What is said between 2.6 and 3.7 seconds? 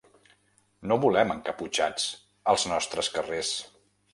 nostres carrers.